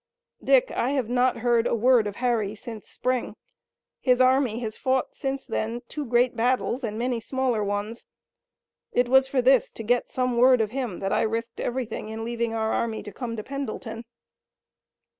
[0.43, 3.35] Dick, I have not heard a word of Harry since spring.
[3.99, 8.07] His army has fought since then two great battles and many smaller ones!
[8.91, 12.25] It was for this, to get some word of him, that I risked everything in
[12.25, 14.03] leaving our army to come to Pendleton!"